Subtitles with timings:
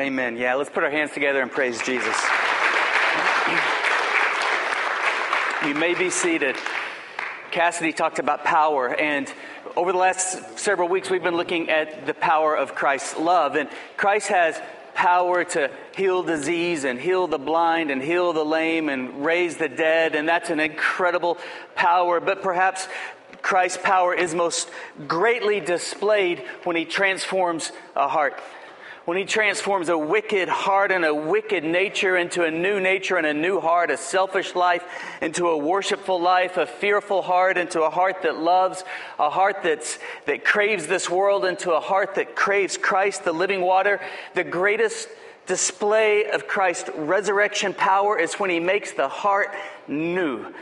[0.00, 0.38] Amen.
[0.38, 2.16] Yeah, let's put our hands together and praise Jesus.
[5.66, 6.56] You may be seated.
[7.50, 9.30] Cassidy talked about power, and
[9.76, 13.56] over the last several weeks, we've been looking at the power of Christ's love.
[13.56, 13.68] And
[13.98, 14.58] Christ has
[14.94, 19.68] power to heal disease and heal the blind and heal the lame and raise the
[19.68, 21.36] dead, and that's an incredible
[21.74, 22.20] power.
[22.20, 22.88] But perhaps
[23.42, 24.70] Christ's power is most
[25.06, 28.40] greatly displayed when he transforms a heart
[29.10, 33.26] when he transforms a wicked heart and a wicked nature into a new nature and
[33.26, 34.84] a new heart, a selfish life
[35.20, 38.84] into a worshipful life, a fearful heart into a heart that loves,
[39.18, 43.62] a heart that's, that craves this world into a heart that craves Christ, the living
[43.62, 44.00] water.
[44.34, 45.08] The greatest
[45.44, 49.52] display of Christ's resurrection power is when he makes the heart
[49.88, 50.54] new.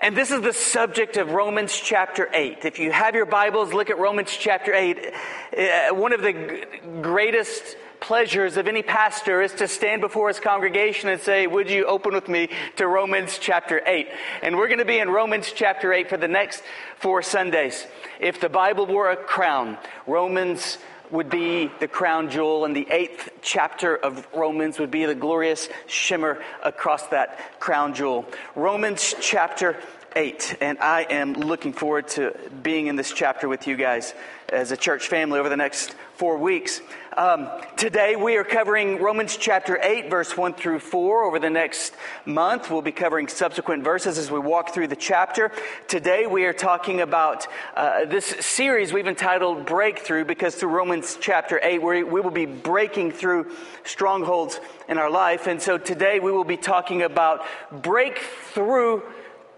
[0.00, 2.64] And this is the subject of Romans chapter 8.
[2.64, 4.98] If you have your Bibles, look at Romans chapter 8.
[4.98, 6.66] Uh, one of the
[7.00, 11.86] greatest pleasures of any pastor is to stand before his congregation and say, Would you
[11.86, 14.08] open with me to Romans chapter 8?
[14.42, 16.62] And we're going to be in Romans chapter 8 for the next
[16.98, 17.86] four Sundays.
[18.20, 20.78] If the Bible were a crown, Romans
[21.10, 25.68] would be the crown jewel, and the eighth chapter of Romans would be the glorious
[25.86, 28.26] shimmer across that crown jewel.
[28.54, 29.76] Romans chapter
[30.16, 34.14] 8, and I am looking forward to being in this chapter with you guys
[34.48, 36.80] as a church family over the next four weeks.
[37.16, 41.24] Um, today we are covering Romans chapter 8, verse 1 through 4.
[41.24, 45.50] Over the next month, we'll be covering subsequent verses as we walk through the chapter.
[45.88, 51.58] Today we are talking about uh, this series we've entitled Breakthrough because through Romans chapter
[51.62, 53.50] 8, we, we will be breaking through
[53.84, 55.46] strongholds in our life.
[55.46, 59.02] And so today we will be talking about breakthrough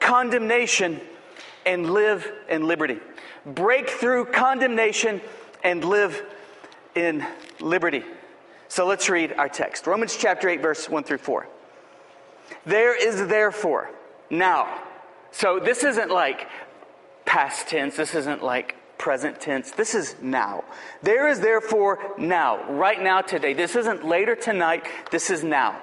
[0.01, 1.01] condemnation
[1.65, 2.99] and live in liberty.
[3.45, 5.21] Break through condemnation
[5.63, 6.23] and live
[6.95, 7.27] in
[7.61, 8.05] liberty.
[8.69, 11.47] So let's read our text Romans chapter 8, verse 1 through 4.
[12.65, 13.91] There is therefore
[14.31, 14.83] now.
[15.31, 16.49] So this isn't like
[17.25, 19.71] past tense, this isn't like present tense.
[19.73, 20.65] This is now.
[21.03, 23.53] There is therefore now, right now, today.
[23.53, 25.81] This isn't later tonight, this is now.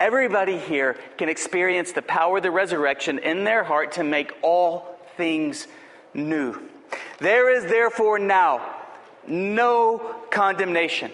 [0.00, 4.98] Everybody here can experience the power of the resurrection in their heart to make all
[5.16, 5.66] things
[6.14, 6.60] new.
[7.18, 8.76] There is therefore now
[9.26, 11.10] no condemnation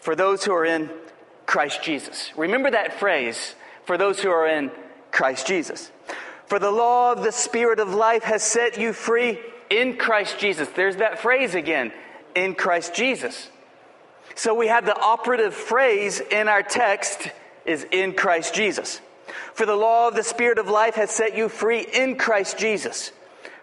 [0.00, 0.90] for those who are in
[1.44, 2.32] Christ Jesus.
[2.36, 4.70] Remember that phrase, for those who are in
[5.10, 5.90] Christ Jesus.
[6.46, 9.38] For the law of the Spirit of life has set you free
[9.68, 10.68] in Christ Jesus.
[10.68, 11.92] There's that phrase again,
[12.34, 13.50] in Christ Jesus.
[14.34, 17.28] So we have the operative phrase in our text
[17.66, 19.00] is in Christ Jesus.
[19.54, 23.12] For the law of the Spirit of life has set you free in Christ Jesus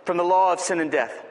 [0.05, 1.23] from the law of sin and death.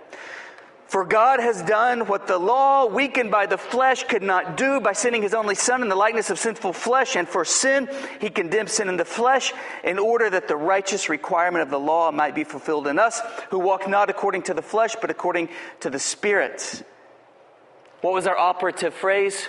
[0.92, 4.92] For God has done what the law, weakened by the flesh, could not do by
[4.92, 7.16] sending his only Son in the likeness of sinful flesh.
[7.16, 7.88] And for sin,
[8.20, 12.10] he condemned sin in the flesh in order that the righteous requirement of the law
[12.10, 15.48] might be fulfilled in us, who walk not according to the flesh, but according
[15.80, 16.82] to the Spirit.
[18.02, 19.48] What was our operative phrase?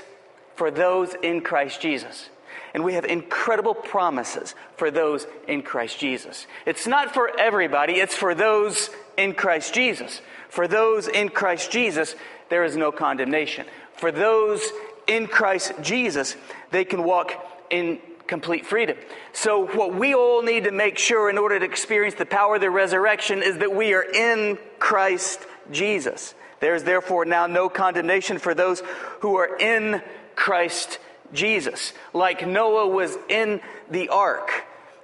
[0.56, 2.30] For those in Christ Jesus.
[2.74, 6.48] And we have incredible promises for those in Christ Jesus.
[6.66, 10.22] It's not for everybody, it's for those in Christ Jesus.
[10.50, 12.16] For those in Christ Jesus,
[12.50, 13.66] there is no condemnation.
[13.94, 14.64] For those
[15.08, 16.36] in Christ Jesus,
[16.72, 17.34] they can walk
[17.70, 18.98] in complete freedom.
[19.34, 22.62] So, what we all need to make sure in order to experience the power of
[22.62, 25.40] the resurrection is that we are in Christ
[25.72, 26.34] Jesus.
[26.60, 28.82] There is therefore now no condemnation for those
[29.20, 30.02] who are in
[30.36, 31.00] Christ
[31.34, 31.94] Jesus.
[32.14, 34.52] Like Noah was in the ark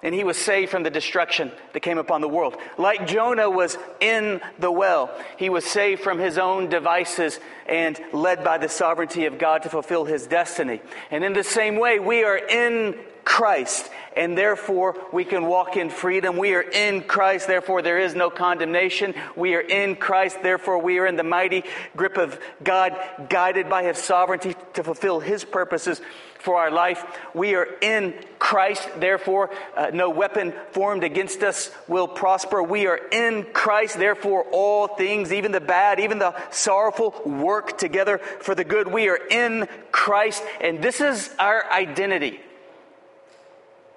[0.02, 2.56] and he was saved from the destruction that came upon the world.
[2.78, 8.44] Like Jonah was in the well, he was saved from his own devices and led
[8.44, 10.82] by the sovereignty of God to fulfill his destiny.
[11.12, 12.98] And in the same way, we are in
[13.30, 16.36] Christ, and therefore we can walk in freedom.
[16.36, 19.14] We are in Christ, therefore there is no condemnation.
[19.36, 21.64] We are in Christ, therefore we are in the mighty
[21.96, 22.98] grip of God,
[23.30, 26.02] guided by His sovereignty to fulfill His purposes
[26.40, 27.04] for our life.
[27.34, 32.64] We are in Christ, therefore uh, no weapon formed against us will prosper.
[32.64, 38.18] We are in Christ, therefore all things, even the bad, even the sorrowful, work together
[38.18, 38.88] for the good.
[38.88, 42.40] We are in Christ, and this is our identity.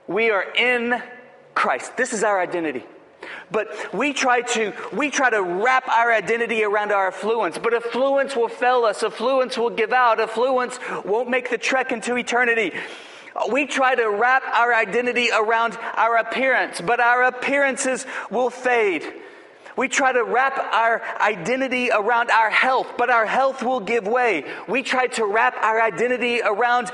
[0.08, 1.00] We are in
[1.54, 1.96] Christ.
[1.96, 2.84] This is our identity.
[3.52, 7.58] But we try to we try to wrap our identity around our affluence.
[7.58, 9.02] But affluence will fail us.
[9.02, 10.20] Affluence will give out.
[10.20, 12.72] Affluence won't make the trek into eternity.
[13.50, 19.10] We try to wrap our identity around our appearance, but our appearances will fade.
[19.76, 24.44] We try to wrap our identity around our health, but our health will give way.
[24.68, 26.90] We try to wrap our identity around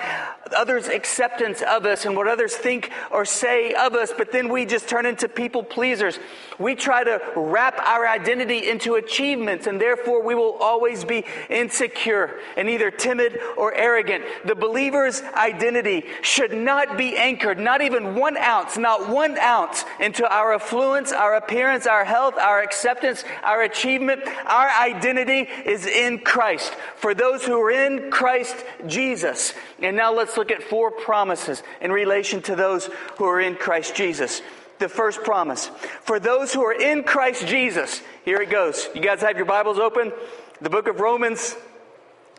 [0.57, 4.65] others' acceptance of us and what others think or say of us, but then we
[4.65, 6.19] just turn into people pleasers.
[6.59, 12.41] We try to wrap our identity into achievements, and therefore we will always be insecure
[12.57, 14.25] and either timid or arrogant.
[14.45, 20.29] The believer's identity should not be anchored, not even one ounce, not one ounce, into
[20.29, 24.20] our affluence, our appearance, our health, our acceptance, our achievement.
[24.44, 26.75] Our identity is in Christ.
[26.97, 28.56] For those who are in Christ
[28.87, 29.55] Jesus.
[29.81, 33.94] And now let's look at four promises in relation to those who are in Christ
[33.94, 34.43] Jesus.
[34.79, 35.70] The first promise
[36.03, 38.03] for those who are in Christ Jesus.
[38.25, 38.88] Here it goes.
[38.94, 40.12] You guys have your Bibles open?
[40.61, 41.56] The book of Romans.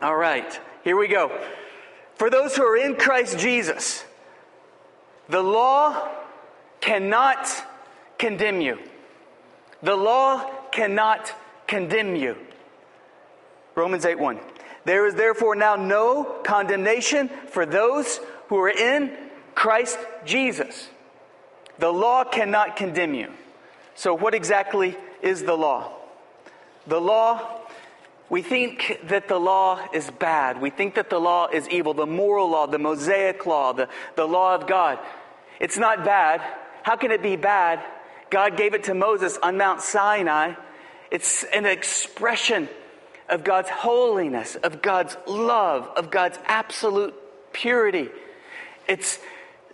[0.00, 1.36] All right, here we go.
[2.14, 4.04] For those who are in Christ Jesus,
[5.28, 6.08] the law
[6.80, 7.48] cannot
[8.18, 8.78] condemn you.
[9.82, 11.32] The law cannot
[11.66, 12.36] condemn you.
[13.74, 14.40] Romans 8 1.
[14.84, 19.16] There is therefore now no condemnation for those who are in
[19.54, 20.88] Christ Jesus.
[21.78, 23.30] The law cannot condemn you.
[23.94, 25.92] So, what exactly is the law?
[26.86, 27.60] The law,
[28.28, 30.60] we think that the law is bad.
[30.60, 31.94] We think that the law is evil.
[31.94, 34.98] The moral law, the Mosaic law, the, the law of God.
[35.58, 36.42] It's not bad.
[36.82, 37.84] How can it be bad?
[38.30, 40.54] God gave it to Moses on Mount Sinai.
[41.10, 42.68] It's an expression
[43.28, 47.14] of God's holiness, of God's love, of God's absolute
[47.52, 48.08] purity.
[48.88, 49.18] It's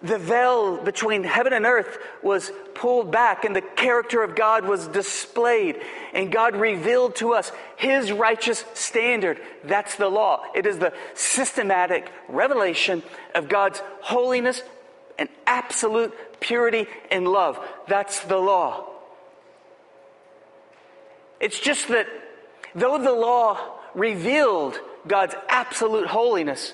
[0.02, 4.86] the veil between heaven and earth was pulled back and the character of God was
[4.88, 5.80] displayed.
[6.12, 9.40] And God revealed to us His righteous standard.
[9.64, 10.44] That's the law.
[10.54, 13.02] It is the systematic revelation
[13.34, 14.62] of God's holiness
[15.18, 17.58] and absolute purity and love.
[17.88, 18.86] That's the law.
[21.40, 22.06] It's just that
[22.74, 23.58] though the law
[23.94, 26.72] revealed God's absolute holiness,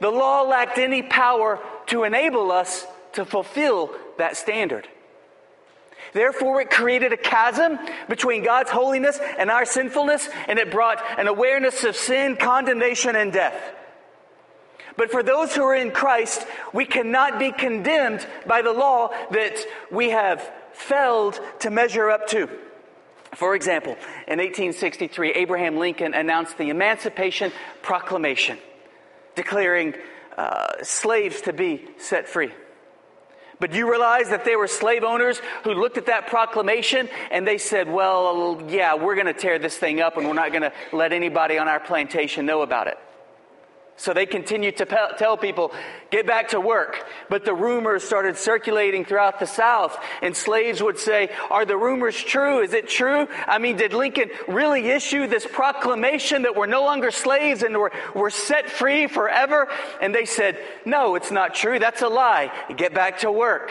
[0.00, 4.88] the law lacked any power to enable us to fulfill that standard.
[6.12, 7.78] Therefore, it created a chasm
[8.08, 13.32] between God's holiness and our sinfulness, and it brought an awareness of sin, condemnation, and
[13.32, 13.56] death.
[14.96, 19.64] But for those who are in Christ, we cannot be condemned by the law that
[19.90, 22.48] we have failed to measure up to.
[23.34, 23.92] For example,
[24.28, 27.50] in 1863, Abraham Lincoln announced the Emancipation
[27.80, 28.58] Proclamation,
[29.34, 29.94] declaring
[30.36, 32.52] uh, slaves to be set free.
[33.58, 37.58] But you realize that there were slave owners who looked at that proclamation and they
[37.58, 40.72] said, well, yeah, we're going to tear this thing up and we're not going to
[40.92, 42.98] let anybody on our plantation know about it.
[44.02, 45.70] So they continued to pe- tell people,
[46.10, 47.06] get back to work.
[47.30, 52.20] But the rumors started circulating throughout the South, and slaves would say, Are the rumors
[52.20, 52.62] true?
[52.62, 53.28] Is it true?
[53.46, 57.92] I mean, did Lincoln really issue this proclamation that we're no longer slaves and we're,
[58.12, 59.68] we're set free forever?
[60.00, 61.78] And they said, No, it's not true.
[61.78, 62.50] That's a lie.
[62.76, 63.70] Get back to work.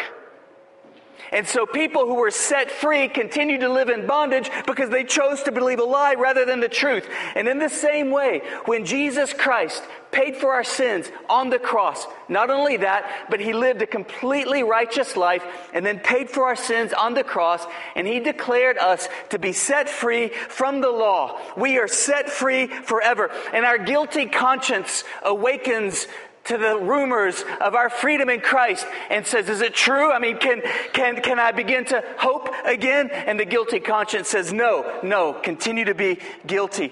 [1.32, 5.44] And so people who were set free continued to live in bondage because they chose
[5.44, 7.08] to believe a lie rather than the truth.
[7.36, 12.06] And in the same way, when Jesus Christ paid for our sins on the cross,
[12.28, 16.56] not only that, but he lived a completely righteous life and then paid for our
[16.56, 17.66] sins on the cross,
[17.96, 21.40] and he declared us to be set free from the law.
[21.56, 23.32] We are set free forever.
[23.54, 26.08] And our guilty conscience awakens
[26.46, 30.12] to the rumors of our freedom in Christ and says, Is it true?
[30.12, 30.62] I mean, can,
[30.94, 33.10] can, can I begin to hope again?
[33.12, 36.92] And the guilty conscience says, No, no, continue to be guilty.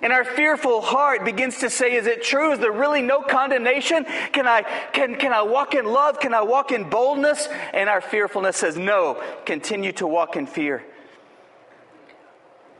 [0.00, 2.52] And our fearful heart begins to say, Is it true?
[2.52, 4.04] Is there really no condemnation?
[4.32, 6.20] Can I, can, can I walk in love?
[6.20, 7.48] Can I walk in boldness?
[7.74, 10.84] And our fearfulness says, No, continue to walk in fear.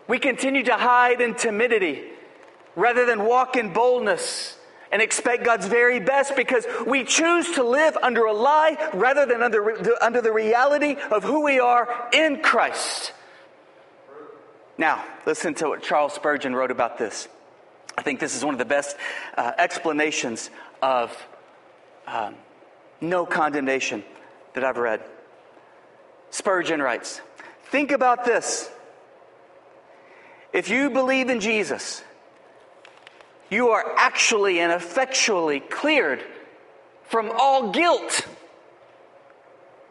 [0.06, 2.04] We continue to hide in timidity
[2.76, 4.57] rather than walk in boldness
[4.90, 9.42] and expect God's very best because we choose to live under a lie rather than
[9.42, 13.12] under, under the reality of who we are in Christ.
[14.78, 17.28] Now, listen to what Charles Spurgeon wrote about this.
[17.96, 18.96] I think this is one of the best
[19.36, 21.10] uh, explanations of
[22.06, 22.36] um,
[23.00, 24.04] no condemnation
[24.54, 25.02] that I've read.
[26.30, 27.20] Spurgeon writes
[27.64, 28.70] Think about this.
[30.52, 32.02] If you believe in Jesus,
[33.50, 36.22] you are actually and effectually cleared
[37.04, 38.26] from all guilt.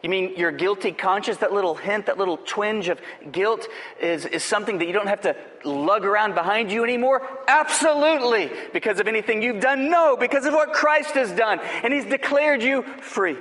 [0.02, 3.00] You mean your guilty conscience, that little hint, that little twinge of
[3.32, 3.66] guilt
[4.00, 5.34] is, is something that you don't have to
[5.64, 7.26] lug around behind you anymore?
[7.48, 8.50] Absolutely.
[8.72, 9.90] Because of anything you've done?
[9.90, 11.58] No, because of what Christ has done.
[11.82, 13.38] And He's declared you free.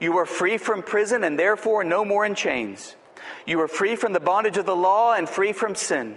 [0.00, 2.96] You are free from prison and therefore no more in chains.
[3.46, 6.16] You are free from the bondage of the law and free from sin.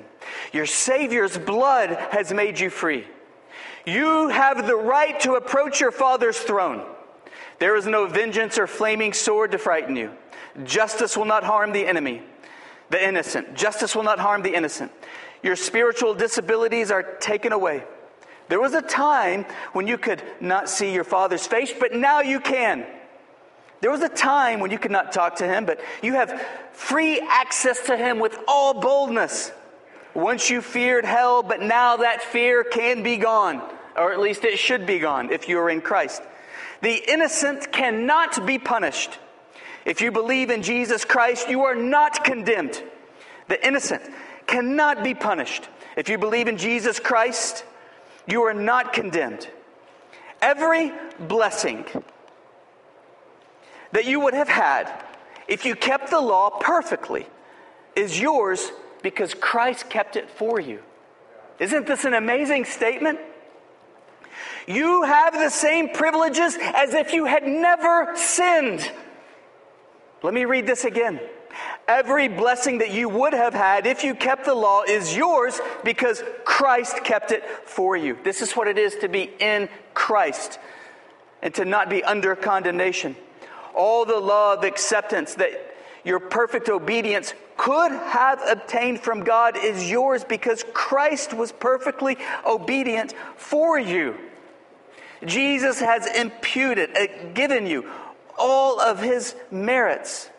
[0.52, 3.06] Your Savior's blood has made you free.
[3.86, 6.86] You have the right to approach your Father's throne.
[7.60, 10.12] There is no vengeance or flaming sword to frighten you.
[10.64, 12.22] Justice will not harm the enemy,
[12.90, 13.54] the innocent.
[13.56, 14.92] Justice will not harm the innocent.
[15.44, 17.84] Your spiritual disabilities are taken away.
[18.50, 22.40] There was a time when you could not see your Father's face, but now you
[22.40, 22.86] can.
[23.82, 26.42] There was a time when you could not talk to him, but you have
[26.74, 29.52] free access to him with all boldness.
[30.14, 33.62] Once you feared hell, but now that fear can be gone,
[33.96, 36.22] or at least it should be gone if you are in Christ.
[36.82, 39.18] The innocent cannot be punished.
[39.86, 42.82] If you believe in Jesus Christ, you are not condemned.
[43.48, 44.02] The innocent
[44.46, 45.68] cannot be punished.
[45.96, 47.64] If you believe in Jesus Christ,
[48.28, 49.48] you are not condemned.
[50.42, 51.86] Every blessing
[53.92, 54.92] that you would have had
[55.48, 57.26] if you kept the law perfectly
[57.96, 60.80] is yours because Christ kept it for you.
[61.58, 63.20] Isn't this an amazing statement?
[64.68, 68.90] You have the same privileges as if you had never sinned.
[70.22, 71.20] Let me read this again.
[71.88, 76.24] Every blessing that you would have had if you kept the law is yours because
[76.46, 78.18] Christ kept it for you.
[78.24, 80.60] This is what it is to be in Christ
[81.42, 83.16] and to not be under condemnation
[83.80, 85.52] all the love, acceptance that
[86.04, 93.14] your perfect obedience could have obtained from God is yours because Christ was perfectly obedient
[93.38, 94.16] for you.
[95.26, 97.90] Jesus has imputed, uh, given you
[98.38, 100.30] all of his merits.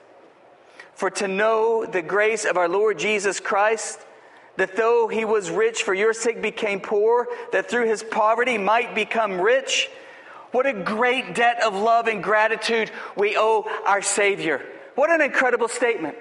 [0.95, 4.01] For to know the grace of our Lord Jesus Christ,
[4.57, 8.95] that though he was rich for your sake became poor, that through his poverty might
[8.95, 9.89] become rich,
[10.53, 14.65] what a great debt of love and gratitude we owe our Savior.
[14.95, 16.17] What an incredible statement.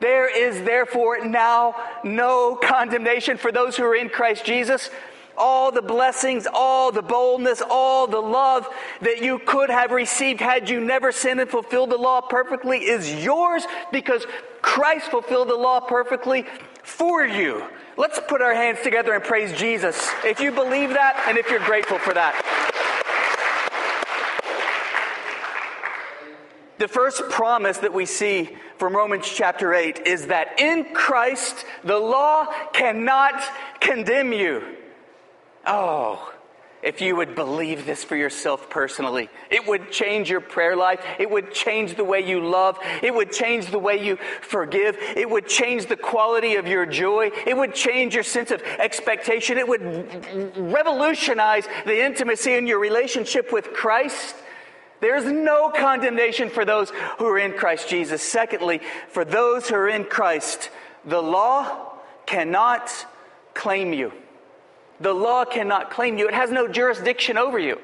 [0.00, 4.90] There is therefore now no condemnation for those who are in Christ Jesus.
[5.36, 8.68] All the blessings, all the boldness, all the love
[9.02, 13.24] that you could have received had you never sinned and fulfilled the law perfectly is
[13.24, 14.26] yours because
[14.62, 16.44] Christ fulfilled the law perfectly
[16.82, 17.64] for you.
[17.96, 20.10] Let's put our hands together and praise Jesus.
[20.24, 22.67] If you believe that and if you're grateful for that.
[26.78, 31.98] The first promise that we see from Romans chapter 8 is that in Christ the
[31.98, 33.42] law cannot
[33.80, 34.62] condemn you.
[35.66, 36.32] Oh,
[36.80, 41.04] if you would believe this for yourself personally, it would change your prayer life.
[41.18, 42.78] It would change the way you love.
[43.02, 44.96] It would change the way you forgive.
[45.16, 47.32] It would change the quality of your joy.
[47.44, 49.58] It would change your sense of expectation.
[49.58, 54.36] It would revolutionize the intimacy in your relationship with Christ.
[55.00, 58.22] There's no condemnation for those who are in Christ Jesus.
[58.22, 60.70] Secondly, for those who are in Christ,
[61.04, 61.92] the law
[62.26, 63.06] cannot
[63.54, 64.12] claim you.
[65.00, 67.80] The law cannot claim you, it has no jurisdiction over you.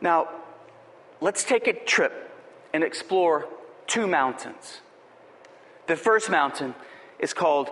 [0.00, 0.28] Now,
[1.20, 2.30] let's take a trip
[2.72, 3.48] and explore
[3.86, 4.80] two mountains.
[5.86, 6.74] The first mountain
[7.18, 7.70] is called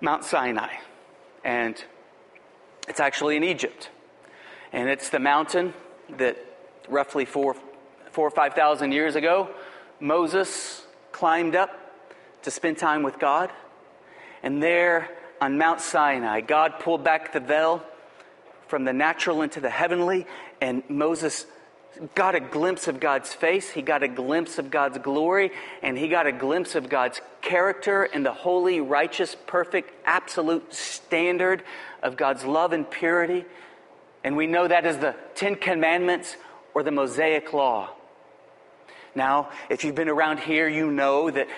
[0.00, 0.74] Mount Sinai,
[1.44, 1.82] and
[2.88, 3.88] it's actually in Egypt.
[4.72, 5.74] And it's the mountain
[6.16, 6.36] that
[6.88, 7.56] roughly four,
[8.10, 9.50] four or 5,000 years ago,
[10.00, 11.78] Moses climbed up
[12.42, 13.50] to spend time with God.
[14.42, 15.08] And there
[15.40, 17.84] on Mount Sinai, God pulled back the veil
[18.66, 20.26] from the natural into the heavenly,
[20.60, 21.46] and Moses
[22.14, 25.52] got a glimpse of God's face, he got a glimpse of God's glory,
[25.82, 31.62] and he got a glimpse of God's character and the holy, righteous, perfect, absolute standard
[32.02, 33.44] of God's love and purity.
[34.24, 36.36] And we know that as the Ten Commandments
[36.74, 37.90] or the Mosaic Law.
[39.14, 41.48] Now, if you've been around here, you know that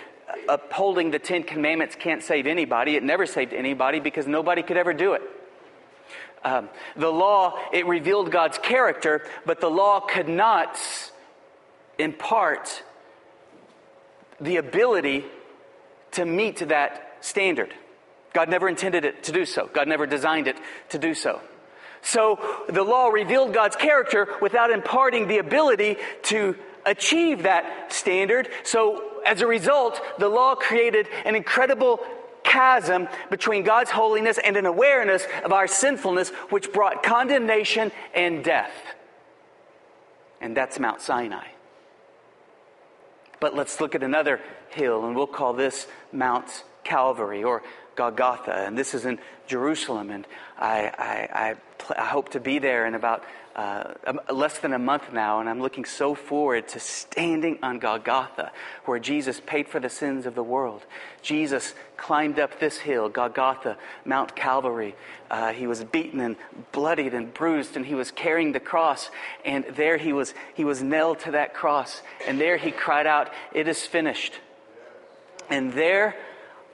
[0.48, 2.96] upholding the Ten Commandments can't save anybody.
[2.96, 5.22] It never saved anybody because nobody could ever do it.
[6.42, 10.78] Um, the law, it revealed God's character, but the law could not
[11.98, 12.82] impart
[14.40, 15.24] the ability
[16.12, 17.72] to meet that standard.
[18.34, 19.70] God never intended it to do so.
[19.72, 20.56] God never designed it
[20.90, 21.40] to do so.
[22.04, 28.48] So the law revealed God's character without imparting the ability to achieve that standard.
[28.62, 31.98] So as a result, the law created an incredible
[32.44, 38.72] chasm between God's holiness and an awareness of our sinfulness, which brought condemnation and death.
[40.42, 41.48] And that's Mount Sinai.
[43.40, 47.62] But let's look at another hill, and we'll call this Mount Calvary or
[47.96, 48.52] Golgotha.
[48.66, 50.10] And this is in Jerusalem.
[50.10, 50.26] And
[50.58, 51.56] I, I, I
[51.90, 53.24] I hope to be there in about
[53.56, 53.94] uh,
[54.30, 58.50] less than a month now, and I'm looking so forward to standing on Golgotha,
[58.84, 60.82] where Jesus paid for the sins of the world.
[61.22, 64.96] Jesus climbed up this hill, Golgotha, Mount Calvary.
[65.30, 66.36] Uh, he was beaten and
[66.72, 69.10] bloodied and bruised, and he was carrying the cross.
[69.44, 72.02] And there he was, he was nailed to that cross.
[72.26, 74.34] And there he cried out, It is finished.
[75.48, 76.16] And there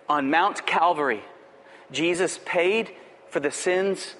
[0.08, 1.22] on Mount Calvary,
[1.92, 2.90] Jesus paid
[3.28, 4.14] for the sins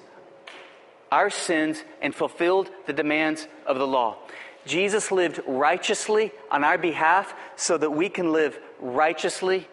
[1.11, 4.17] our sins and fulfilled the demands of the law.
[4.65, 9.67] Jesus lived righteously on our behalf so that we can live righteously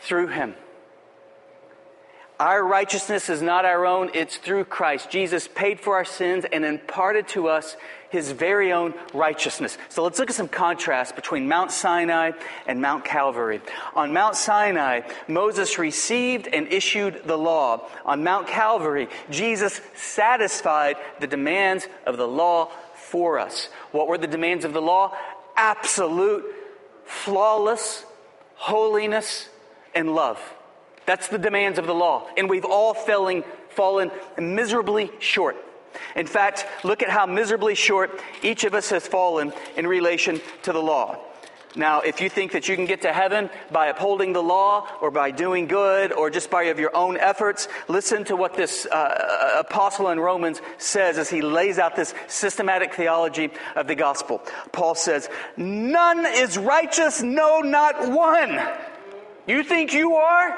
[0.00, 0.54] through him.
[2.40, 5.08] Our righteousness is not our own, it's through Christ.
[5.08, 7.76] Jesus paid for our sins and imparted to us
[8.10, 9.78] his very own righteousness.
[9.88, 12.32] So let's look at some contrast between Mount Sinai
[12.66, 13.60] and Mount Calvary.
[13.94, 17.88] On Mount Sinai, Moses received and issued the law.
[18.04, 23.68] On Mount Calvary, Jesus satisfied the demands of the law for us.
[23.92, 25.16] What were the demands of the law?
[25.56, 26.44] Absolute,
[27.04, 28.04] flawless
[28.56, 29.48] holiness
[29.94, 30.40] and love.
[31.06, 32.26] That's the demands of the law.
[32.36, 35.56] And we've all fallen, miserably short.
[36.16, 40.72] In fact, look at how miserably short each of us has fallen in relation to
[40.72, 41.18] the law.
[41.76, 45.10] Now, if you think that you can get to heaven by upholding the law or
[45.10, 50.10] by doing good or just by your own efforts, listen to what this uh, apostle
[50.10, 54.40] in Romans says as he lays out this systematic theology of the gospel.
[54.70, 58.60] Paul says, None is righteous, no, not one.
[59.48, 60.56] You think you are?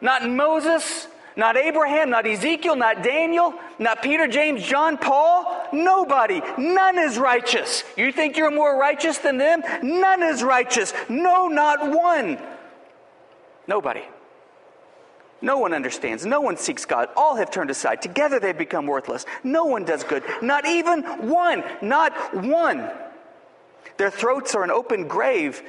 [0.00, 5.68] Not Moses, not Abraham, not Ezekiel, not Daniel, not Peter, James, John, Paul.
[5.72, 6.42] Nobody.
[6.58, 7.84] None is righteous.
[7.96, 9.62] You think you're more righteous than them?
[9.82, 10.92] None is righteous.
[11.08, 12.38] No, not one.
[13.66, 14.02] Nobody.
[15.42, 16.26] No one understands.
[16.26, 17.08] No one seeks God.
[17.16, 18.02] All have turned aside.
[18.02, 19.24] Together they've become worthless.
[19.42, 20.22] No one does good.
[20.42, 21.64] Not even one.
[21.80, 22.90] Not one.
[23.96, 25.62] Their throats are an open grave.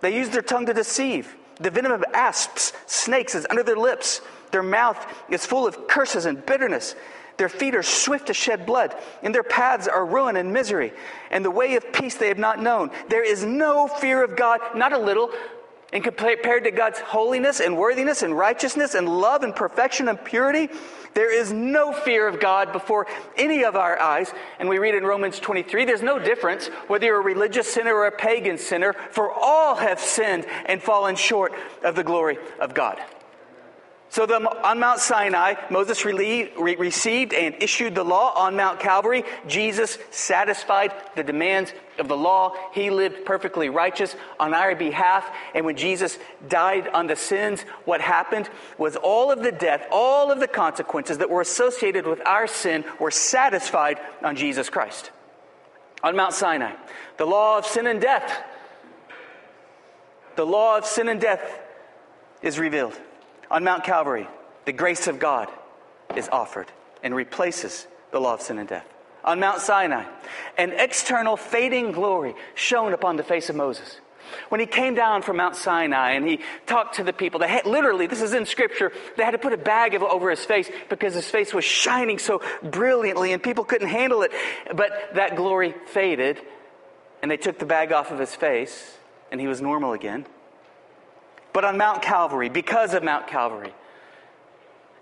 [0.00, 1.36] They use their tongue to deceive.
[1.60, 4.20] The venom of asps, snakes, is under their lips.
[4.50, 6.94] Their mouth is full of curses and bitterness.
[7.36, 10.92] Their feet are swift to shed blood, and their paths are ruin and misery.
[11.30, 12.90] And the way of peace they have not known.
[13.08, 15.30] There is no fear of God, not a little,
[15.94, 20.68] and compared to God's holiness and worthiness and righteousness and love and perfection and purity.
[21.14, 24.32] There is no fear of God before any of our eyes.
[24.58, 28.06] And we read in Romans 23 there's no difference whether you're a religious sinner or
[28.06, 31.52] a pagan sinner, for all have sinned and fallen short
[31.84, 33.00] of the glory of God.
[34.14, 38.32] So the, on Mount Sinai, Moses re- received and issued the law.
[38.36, 42.54] On Mount Calvary, Jesus satisfied the demands of the law.
[42.72, 45.28] He lived perfectly righteous on our behalf.
[45.52, 46.16] And when Jesus
[46.48, 48.48] died on the sins, what happened
[48.78, 52.84] was all of the death, all of the consequences that were associated with our sin
[53.00, 55.10] were satisfied on Jesus Christ.
[56.04, 56.76] On Mount Sinai,
[57.16, 58.44] the law of sin and death,
[60.36, 61.42] the law of sin and death
[62.42, 62.96] is revealed.
[63.50, 64.28] On Mount Calvary,
[64.64, 65.48] the grace of God
[66.16, 66.66] is offered
[67.02, 68.86] and replaces the law of sin and death.
[69.24, 70.04] On Mount Sinai,
[70.58, 74.00] an external fading glory shone upon the face of Moses.
[74.48, 77.66] When he came down from Mount Sinai and he talked to the people, they had,
[77.66, 81.14] literally, this is in scripture, they had to put a bag over his face because
[81.14, 84.32] his face was shining so brilliantly and people couldn't handle it.
[84.74, 86.40] But that glory faded
[87.22, 88.96] and they took the bag off of his face
[89.30, 90.26] and he was normal again.
[91.54, 93.72] But on Mount Calvary, because of Mount Calvary,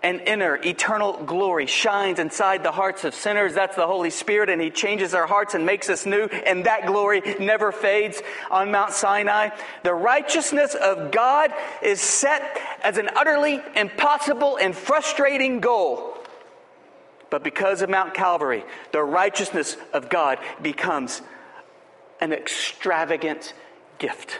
[0.03, 3.55] an inner eternal glory shines inside the hearts of sinners.
[3.55, 6.85] That's the Holy Spirit, and He changes our hearts and makes us new, and that
[6.85, 9.49] glory never fades on Mount Sinai.
[9.83, 16.17] The righteousness of God is set as an utterly impossible and frustrating goal.
[17.31, 21.23] But because of Mount Calvary, the righteousness of God becomes
[22.21, 23.53] an extravagant
[23.97, 24.39] gift.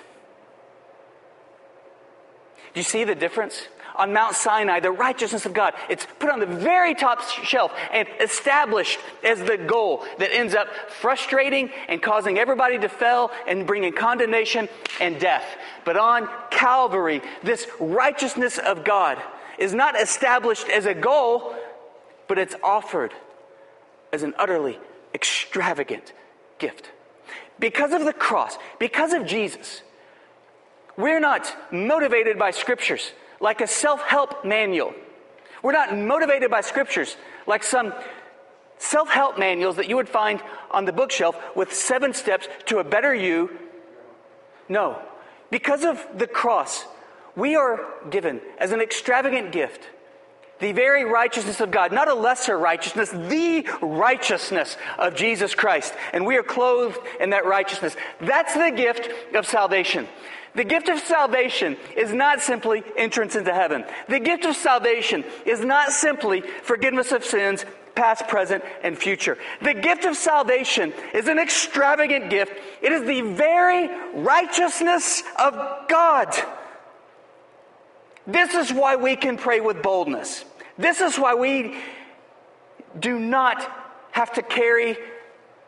[2.74, 3.68] Do you see the difference?
[3.96, 8.08] On Mount Sinai, the righteousness of God, it's put on the very top shelf and
[8.20, 13.94] established as the goal that ends up frustrating and causing everybody to fail and bringing
[13.94, 14.68] condemnation
[15.00, 15.46] and death.
[15.86, 19.22] But on Calvary, this righteousness of God
[19.60, 21.56] is not established as a goal,
[22.28, 23.14] but it's offered
[24.12, 24.80] as an utterly
[25.14, 26.14] extravagant
[26.58, 26.90] gift.
[27.60, 29.84] Because of the cross, because of Jesus,
[30.98, 34.94] we're not motivated by scriptures like a self help manual.
[35.62, 37.16] We're not motivated by scriptures
[37.48, 37.94] like some
[38.78, 42.84] self help manuals that you would find on the bookshelf with seven steps to a
[42.84, 43.50] better you.
[44.70, 45.02] No.
[45.50, 46.86] Because of the cross,
[47.36, 49.88] we are given as an extravagant gift
[50.64, 55.94] the very righteousness of God, not a lesser righteousness, the righteousness of Jesus Christ.
[56.14, 57.98] And we are clothed in that righteousness.
[58.22, 60.08] That's the gift of salvation.
[60.56, 63.84] The gift of salvation is not simply entrance into heaven.
[64.08, 69.38] The gift of salvation is not simply forgiveness of sins, past, present, and future.
[69.62, 72.54] The gift of salvation is an extravagant gift.
[72.82, 75.56] It is the very righteousness of
[75.90, 76.34] God.
[78.26, 80.46] This is why we can pray with boldness.
[80.78, 81.78] This is why we
[83.00, 83.70] do not
[84.12, 84.98] have to carry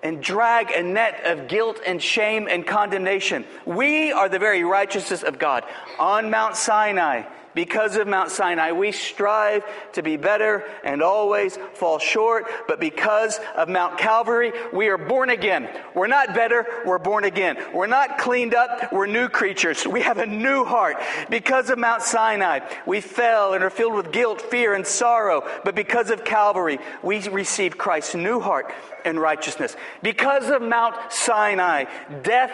[0.03, 3.45] and drag a net of guilt and shame and condemnation.
[3.65, 5.63] We are the very righteousness of God.
[5.97, 7.23] On Mount Sinai,
[7.55, 9.63] because of Mount Sinai, we strive
[9.93, 12.45] to be better and always fall short.
[12.67, 15.69] But because of Mount Calvary, we are born again.
[15.95, 17.57] We're not better, we're born again.
[17.73, 19.87] We're not cleaned up, we're new creatures.
[19.87, 20.97] We have a new heart.
[21.29, 25.47] Because of Mount Sinai, we fell and are filled with guilt, fear, and sorrow.
[25.63, 28.73] But because of Calvary, we receive Christ's new heart
[29.05, 29.77] and righteousness.
[30.01, 31.85] Because of Mount Sinai,
[32.23, 32.51] death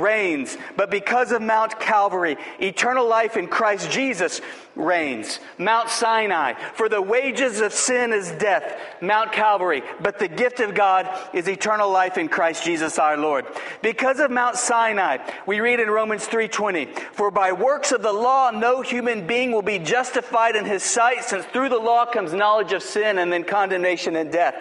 [0.00, 0.56] reigns.
[0.76, 4.40] But because of Mount Calvary, eternal life in Christ Jesus
[4.76, 5.40] reigns.
[5.58, 8.78] Mount Sinai, for the wages of sin is death.
[9.00, 13.46] Mount Calvary, but the gift of God is eternal life in Christ Jesus our Lord.
[13.82, 18.50] Because of Mount Sinai, we read in Romans 3:20, for by works of the law
[18.50, 22.72] no human being will be justified in his sight, since through the law comes knowledge
[22.72, 24.54] of sin and then condemnation and death.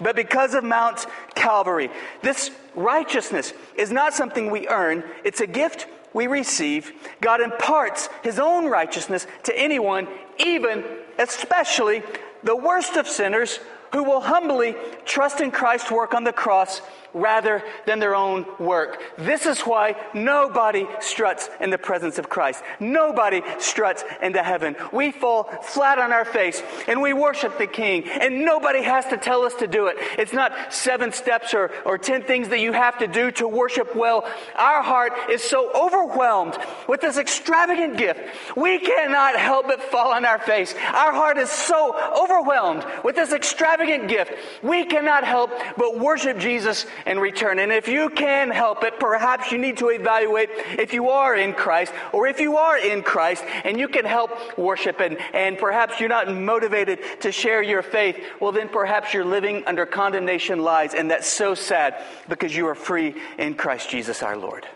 [0.00, 1.90] But because of Mount Calvary,
[2.22, 6.92] this righteousness is not something we earn, it's a gift we receive.
[7.20, 10.84] God imparts his own righteousness to anyone, even,
[11.18, 12.02] especially,
[12.42, 13.60] the worst of sinners
[13.92, 16.80] who will humbly trust in Christ's work on the cross
[17.14, 19.00] rather than their own work.
[19.16, 22.62] This is why nobody struts in the presence of Christ.
[22.80, 24.76] Nobody struts into heaven.
[24.92, 29.16] We fall flat on our face and we worship the King, and nobody has to
[29.16, 29.96] tell us to do it.
[30.18, 33.94] It's not seven steps or, or ten things that you have to do to worship
[33.94, 34.28] well.
[34.56, 36.56] Our heart is so overwhelmed
[36.88, 38.20] with this extravagant gift,
[38.56, 40.74] we cannot help but fall on our face.
[40.74, 46.86] Our heart is so overwhelmed with this extravagant gift, we cannot help but worship Jesus
[47.06, 47.58] and return.
[47.58, 51.52] And if you can help it, perhaps you need to evaluate if you are in
[51.52, 56.00] Christ or if you are in Christ and you can help worship and, and perhaps
[56.00, 60.94] you're not motivated to share your faith, well, then perhaps you're living under condemnation lies.
[60.94, 64.66] And that's so sad because you are free in Christ Jesus our Lord.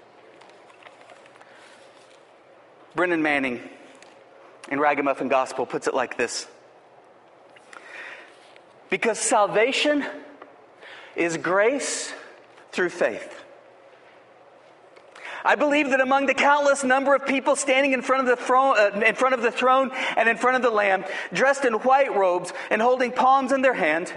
[2.94, 3.60] Brennan Manning
[4.70, 6.46] in Ragamuffin Gospel puts it like this
[8.90, 10.04] Because salvation
[11.16, 12.12] is grace
[12.72, 13.42] through faith.
[15.44, 18.76] I believe that among the countless number of people standing in front of the throne,
[18.78, 22.14] uh, in front of the throne and in front of the Lamb, dressed in white
[22.14, 24.12] robes and holding palms in their hand,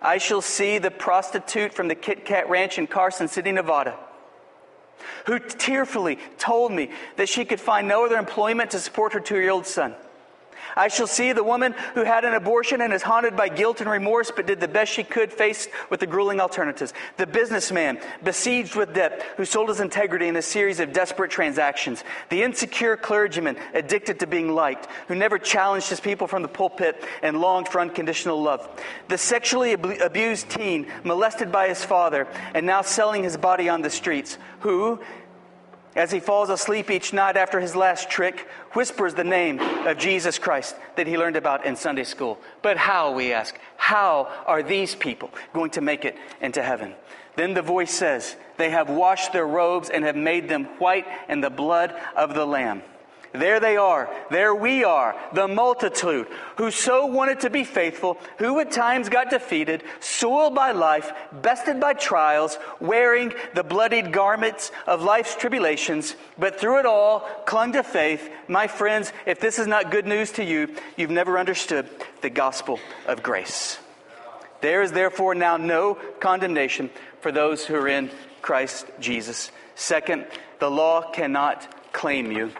[0.00, 3.98] I shall see the prostitute from the Kit Kat Ranch in Carson City, Nevada,
[5.26, 9.66] who tearfully told me that she could find no other employment to support her two-year-old
[9.66, 9.94] son.
[10.74, 13.90] I shall see the woman who had an abortion and is haunted by guilt and
[13.90, 16.92] remorse, but did the best she could faced with the grueling alternatives.
[17.16, 22.02] The businessman besieged with debt who sold his integrity in a series of desperate transactions.
[22.30, 27.04] The insecure clergyman addicted to being liked, who never challenged his people from the pulpit
[27.22, 28.68] and longed for unconditional love.
[29.08, 33.82] The sexually ab- abused teen molested by his father and now selling his body on
[33.82, 35.00] the streets, who,
[35.96, 40.38] as he falls asleep each night after his last trick, whispers the name of Jesus
[40.38, 42.38] Christ that he learned about in Sunday school.
[42.62, 46.94] But how, we ask, how are these people going to make it into heaven?
[47.34, 51.40] Then the voice says, They have washed their robes and have made them white in
[51.40, 52.82] the blood of the Lamb.
[53.38, 54.08] There they are.
[54.30, 55.16] There we are.
[55.32, 60.72] The multitude who so wanted to be faithful, who at times got defeated, soiled by
[60.72, 67.20] life, bested by trials, wearing the bloodied garments of life's tribulations, but through it all
[67.46, 68.28] clung to faith.
[68.48, 71.88] My friends, if this is not good news to you, you've never understood
[72.22, 73.78] the gospel of grace.
[74.60, 78.10] There is therefore now no condemnation for those who are in
[78.42, 79.50] Christ Jesus.
[79.74, 80.26] Second,
[80.58, 82.52] the law cannot claim you.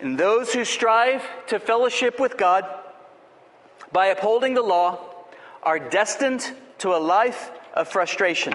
[0.00, 2.64] And those who strive to fellowship with God
[3.90, 4.98] by upholding the law
[5.62, 8.54] are destined to a life of frustration.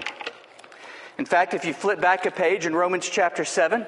[1.18, 3.86] In fact, if you flip back a page in Romans chapter 7,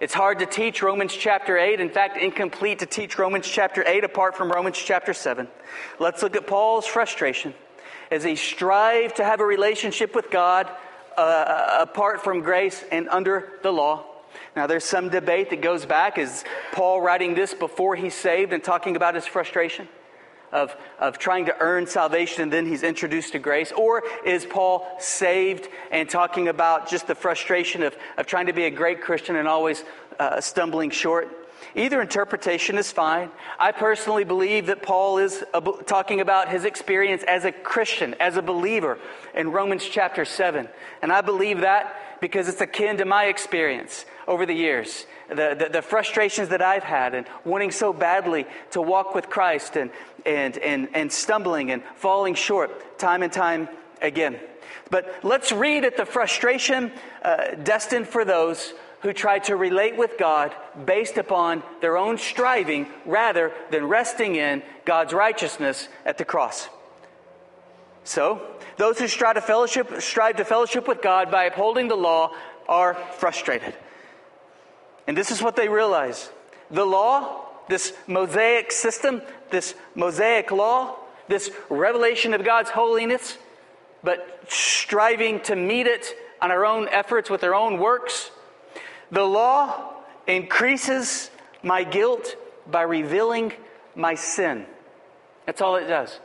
[0.00, 1.80] it's hard to teach Romans chapter 8.
[1.80, 5.48] In fact, incomplete to teach Romans chapter 8 apart from Romans chapter 7.
[5.98, 7.54] Let's look at Paul's frustration
[8.10, 10.70] as he strived to have a relationship with God
[11.16, 14.09] uh, apart from grace and under the law.
[14.56, 16.18] Now, there's some debate that goes back.
[16.18, 19.88] Is Paul writing this before he's saved and talking about his frustration
[20.52, 23.72] of, of trying to earn salvation and then he's introduced to grace?
[23.72, 28.64] Or is Paul saved and talking about just the frustration of, of trying to be
[28.64, 29.84] a great Christian and always
[30.18, 31.36] uh, stumbling short?
[31.74, 33.30] Either interpretation is fine.
[33.58, 35.44] I personally believe that Paul is
[35.86, 38.98] talking about his experience as a Christian, as a believer
[39.34, 40.68] in Romans chapter 7.
[41.02, 45.06] And I believe that because it's akin to my experience over the years.
[45.28, 49.76] The, the, the, frustrations that I've had and wanting so badly to walk with Christ
[49.76, 49.90] and,
[50.26, 53.68] and, and, and stumbling and falling short time and time
[54.02, 54.38] again.
[54.90, 56.90] But let's read at the frustration
[57.22, 60.54] uh, destined for those who try to relate with God
[60.84, 66.68] based upon their own striving rather than resting in God's righteousness at the cross.
[68.04, 68.42] So,
[68.80, 72.32] those who strive to fellowship, strive to fellowship with God by upholding the law
[72.66, 73.74] are frustrated.
[75.06, 76.30] And this is what they realize.
[76.70, 80.96] The law, this Mosaic system, this Mosaic law,
[81.28, 83.36] this revelation of God's holiness,
[84.02, 88.30] but striving to meet it on our own efforts with our own works,
[89.10, 89.92] the law
[90.26, 91.30] increases
[91.62, 92.34] my guilt
[92.66, 93.52] by revealing
[93.94, 94.64] my sin.
[95.44, 96.18] That's all it does.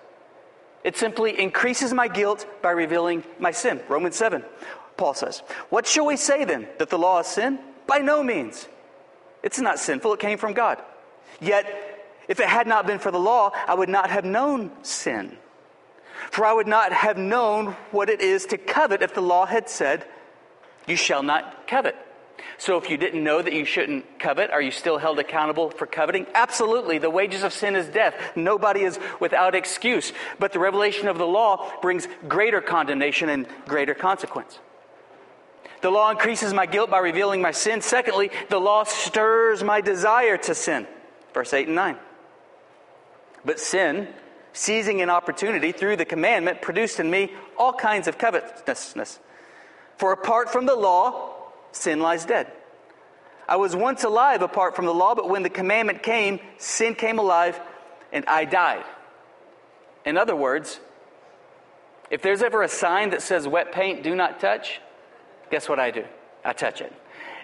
[0.86, 3.82] It simply increases my guilt by revealing my sin.
[3.90, 4.46] Romans 7,
[4.98, 5.42] Paul says.
[5.70, 6.68] What shall we say then?
[6.78, 7.58] That the law is sin?
[7.88, 8.68] By no means.
[9.42, 10.80] It's not sinful, it came from God.
[11.42, 11.66] Yet,
[12.28, 15.40] if it had not been for the law, I would not have known sin.
[16.30, 19.68] For I would not have known what it is to covet if the law had
[19.68, 20.06] said,
[20.86, 21.96] You shall not covet.
[22.58, 25.86] So if you didn't know that you shouldn't covet, are you still held accountable for
[25.86, 26.26] coveting?
[26.34, 26.98] Absolutely.
[26.98, 28.16] The wages of sin is death.
[28.36, 30.14] Nobody is without excuse.
[30.40, 34.60] But the revelation of the law brings greater condemnation and greater consequence.
[35.82, 37.82] The law increases my guilt by revealing my sin.
[37.82, 40.88] Secondly, the law stirs my desire to sin.
[41.34, 41.98] Verse 8 and 9.
[43.44, 44.08] But sin,
[44.54, 49.20] seizing an opportunity through the commandment, produced in me all kinds of covetousness.
[49.98, 51.35] For apart from the law,
[51.76, 52.52] sin lies dead.
[53.48, 57.20] I was once alive apart from the law, but when the commandment came, sin came
[57.20, 57.60] alive
[58.12, 58.84] and I died.
[60.06, 60.80] In other words,
[62.10, 64.80] if there's ever a sign that says wet paint, do not touch,
[65.52, 66.06] guess what I do?
[66.44, 66.94] I touch it.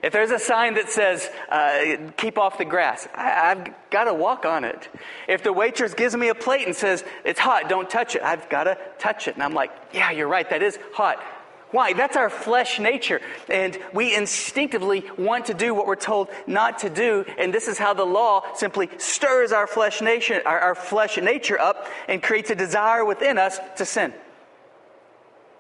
[0.04, 4.13] If there's a sign that says uh, keep off the grass, I, have got to
[4.13, 4.89] walk on it.
[5.28, 8.50] If the waitress gives me a plate and says it's hot, don't touch it, I've
[8.50, 9.36] got to touch it.
[9.36, 11.24] And I'm like, yeah, you're right, that is hot.
[11.72, 11.94] Why?
[11.94, 13.22] That's our flesh nature.
[13.50, 17.26] And we instinctively want to do what we're told not to do.
[17.38, 21.60] And this is how the law simply stirs our flesh nature, our, our flesh nature
[21.60, 24.14] up and creates a desire within us to sin.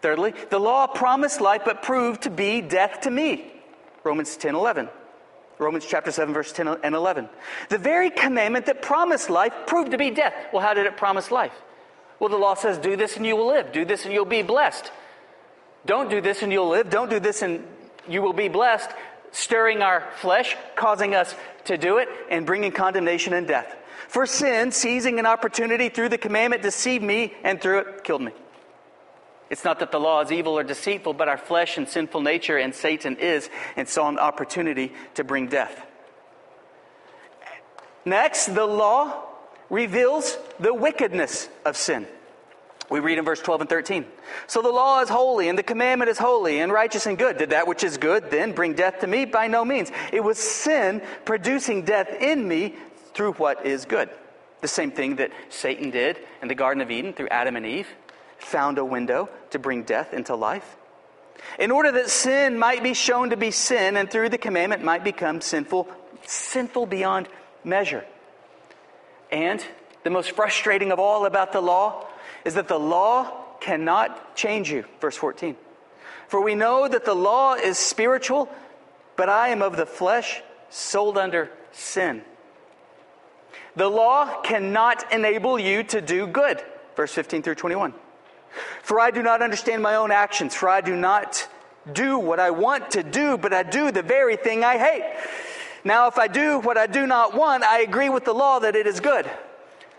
[0.01, 3.51] Thirdly, the law promised life but proved to be death to me.
[4.03, 4.89] Romans 10 11.
[5.59, 7.29] Romans chapter 7, verse 10 and 11.
[7.69, 10.33] The very commandment that promised life proved to be death.
[10.51, 11.53] Well, how did it promise life?
[12.19, 13.71] Well, the law says, do this and you will live.
[13.71, 14.91] Do this and you'll be blessed.
[15.85, 16.89] Don't do this and you'll live.
[16.89, 17.65] Don't do this and
[18.07, 18.89] you will be blessed,
[19.31, 23.75] stirring our flesh, causing us to do it, and bringing condemnation and death.
[24.07, 28.31] For sin, seizing an opportunity through the commandment, deceived me, and through it, killed me.
[29.49, 32.57] It's not that the law is evil or deceitful, but our flesh and sinful nature
[32.57, 35.85] and Satan is, and saw an opportunity to bring death.
[38.03, 39.23] Next, the law
[39.69, 42.07] reveals the wickedness of sin.
[42.91, 44.05] We read in verse 12 and 13.
[44.47, 47.37] So the law is holy, and the commandment is holy, and righteous and good.
[47.37, 49.23] Did that which is good then bring death to me?
[49.23, 49.89] By no means.
[50.11, 52.75] It was sin producing death in me
[53.13, 54.09] through what is good.
[54.59, 57.87] The same thing that Satan did in the Garden of Eden through Adam and Eve,
[58.39, 60.75] found a window to bring death into life.
[61.59, 65.05] In order that sin might be shown to be sin, and through the commandment might
[65.05, 65.87] become sinful,
[66.25, 67.29] sinful beyond
[67.63, 68.03] measure.
[69.31, 69.65] And
[70.03, 72.07] the most frustrating of all about the law
[72.45, 74.85] is that the law cannot change you.
[74.99, 75.55] Verse 14.
[76.27, 78.49] For we know that the law is spiritual,
[79.15, 82.23] but I am of the flesh, sold under sin.
[83.75, 86.61] The law cannot enable you to do good.
[86.95, 87.93] Verse 15 through 21.
[88.81, 91.47] For I do not understand my own actions, for I do not
[91.91, 95.03] do what I want to do, but I do the very thing I hate.
[95.83, 98.75] Now, if I do what I do not want, I agree with the law that
[98.75, 99.29] it is good.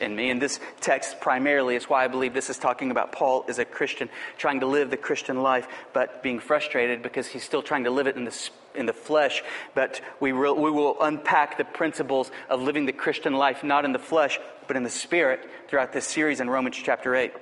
[0.00, 0.30] in me.
[0.30, 3.64] And this text primarily is why I believe this is talking about Paul as a
[3.64, 7.90] Christian, trying to live the Christian life, but being frustrated because he's still trying to
[7.90, 9.42] live it in the, in the flesh.
[9.74, 13.92] But we, re- we will unpack the principles of living the Christian life, not in
[13.92, 17.32] the flesh, but in the spirit, throughout this series in Romans chapter 8.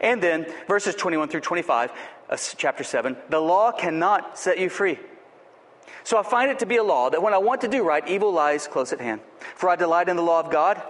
[0.00, 1.92] And then verses 21 through 25,
[2.28, 4.98] uh, chapter 7, the law cannot set you free.
[6.04, 8.06] So I find it to be a law that when I want to do right,
[8.08, 9.20] evil lies close at hand.
[9.56, 10.82] For I delight in the law of God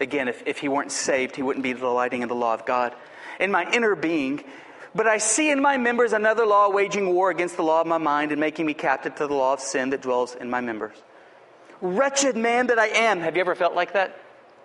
[0.00, 2.94] Again, if, if he weren't saved, he wouldn't be delighting in the law of God.
[3.38, 4.42] In my inner being,
[4.94, 7.98] but I see in my members another law waging war against the law of my
[7.98, 10.96] mind and making me captive to the law of sin that dwells in my members.
[11.80, 13.20] Wretched man that I am.
[13.20, 14.20] Have you ever felt like that?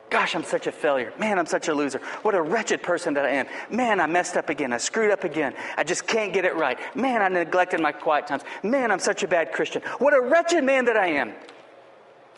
[0.10, 1.14] Gosh, I'm such a failure.
[1.20, 2.00] Man, I'm such a loser.
[2.24, 3.48] What a wretched person that I am.
[3.70, 4.74] Man, I messed up again.
[4.74, 5.54] I screwed up again.
[5.78, 6.80] I just can't get it right.
[6.96, 8.44] Man, I neglected my quiet times.
[8.64, 9.84] Man, I'm such a bad Christian.
[10.00, 11.34] What a wretched man that I am.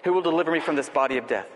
[0.04, 1.48] Who will deliver me from this body of death?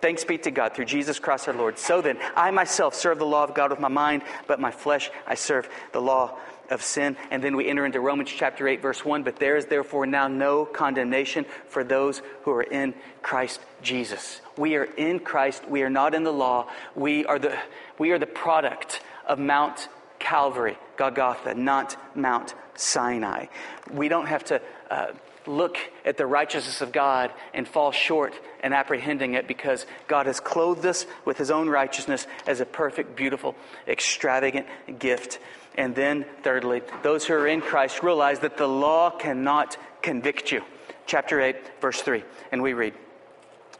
[0.00, 1.78] Thanks be to God through Jesus Christ our Lord.
[1.78, 5.10] So then, I myself serve the law of God with my mind, but my flesh
[5.26, 6.36] I serve the law
[6.70, 7.16] of sin.
[7.30, 9.22] And then we enter into Romans chapter 8, verse 1.
[9.22, 14.40] But there is therefore now no condemnation for those who are in Christ Jesus.
[14.56, 15.68] We are in Christ.
[15.68, 16.68] We are not in the law.
[16.94, 17.56] We are the,
[17.98, 23.46] we are the product of Mount Calvary, Golgotha, not Mount Sinai.
[23.92, 24.60] We don't have to.
[24.90, 25.12] Uh,
[25.46, 30.40] look at the righteousness of God and fall short in apprehending it because God has
[30.40, 33.54] clothed us with His own righteousness as a perfect, beautiful,
[33.86, 34.66] extravagant
[34.98, 35.38] gift.
[35.76, 40.62] And then, thirdly, those who are in Christ realize that the law cannot convict you.
[41.06, 42.22] Chapter 8, verse 3.
[42.52, 42.94] And we read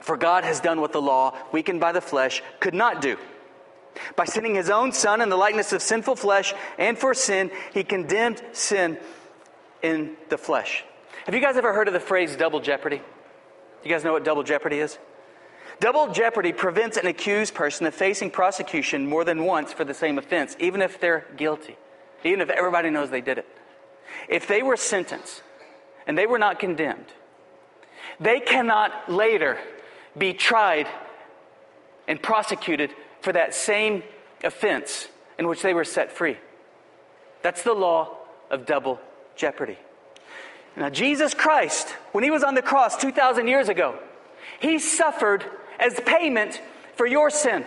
[0.01, 3.17] For God has done what the law, weakened by the flesh, could not do.
[4.17, 7.85] By sending his own Son in the likeness of sinful flesh, and for sin, he
[7.85, 8.99] condemned sin
[9.83, 10.85] in the flesh.
[11.25, 13.01] Have you guys ever heard of the phrase double jeopardy?
[13.83, 14.99] You guys know what double jeopardy is?
[15.81, 20.19] Double jeopardy prevents an accused person of facing prosecution more than once for the same
[20.19, 21.77] offense, even if they're guilty,
[22.25, 23.49] even if everybody knows they did it.
[24.29, 25.43] If they were sentenced
[26.07, 27.07] and they were not condemned,
[28.21, 29.59] they cannot later
[30.17, 30.87] be tried
[32.07, 32.91] and prosecuted
[33.23, 34.03] for that same
[34.45, 35.09] offense
[35.39, 36.37] in which they were set free.
[37.43, 38.15] That's the law
[38.51, 39.01] of double
[39.37, 39.79] jeopardy.
[40.77, 43.99] Now, Jesus Christ, when he was on the cross 2,000 years ago,
[44.61, 45.45] he suffered
[45.79, 46.61] as payment
[46.97, 47.65] for your sin.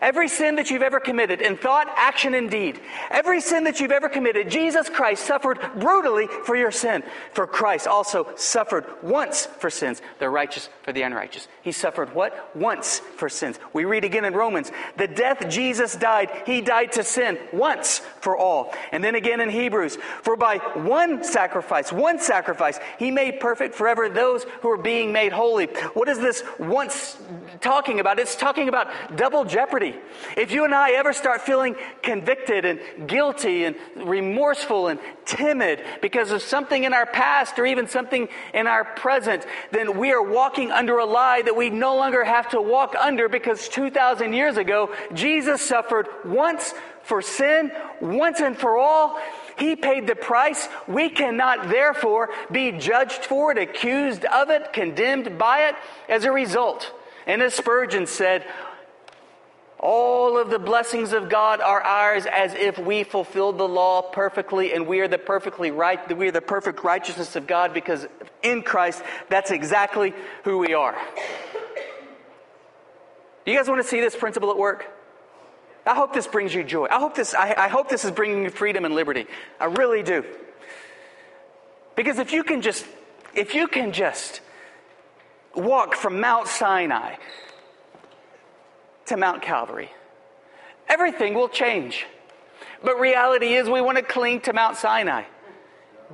[0.00, 2.80] Every sin that you've ever committed in thought, action, and deed,
[3.10, 7.02] every sin that you've ever committed, Jesus Christ suffered brutally for your sin.
[7.32, 11.48] For Christ also suffered once for sins, the righteous for the unrighteous.
[11.62, 12.56] He suffered what?
[12.56, 13.58] Once for sins.
[13.72, 18.36] We read again in Romans, the death Jesus died, he died to sin once for
[18.36, 18.74] all.
[18.92, 24.08] And then again in Hebrews, for by one sacrifice, one sacrifice, he made perfect forever
[24.08, 25.66] those who are being made holy.
[25.94, 27.16] What is this once
[27.60, 28.18] talking about?
[28.18, 29.96] It's talking about double jeopardy.
[30.36, 36.30] If you and I ever start feeling convicted and guilty and remorseful and timid because
[36.30, 40.70] of something in our past or even something in our present, then we are walking
[40.70, 44.94] under a lie that we no longer have to walk under because 2,000 years ago,
[45.14, 49.18] Jesus suffered once for sin, once and for all.
[49.58, 50.68] He paid the price.
[50.86, 55.74] We cannot, therefore, be judged for it, accused of it, condemned by it
[56.08, 56.92] as a result.
[57.30, 58.44] And as Spurgeon said,
[59.78, 64.72] all of the blessings of God are ours as if we fulfilled the law perfectly
[64.72, 68.04] and we are the perfectly right, we are the perfect righteousness of God because
[68.42, 70.12] in Christ, that's exactly
[70.42, 70.98] who we are.
[73.46, 74.90] Do you guys want to see this principle at work?
[75.86, 76.88] I hope this brings you joy.
[76.90, 79.28] I hope this, I, I hope this is bringing you freedom and liberty.
[79.60, 80.24] I really do.
[81.94, 82.84] Because if you can just,
[83.36, 84.40] if you can just
[85.54, 87.16] walk from Mount Sinai
[89.06, 89.90] to Mount Calvary.
[90.88, 92.06] Everything will change.
[92.82, 95.24] But reality is, we want to cling to Mount Sinai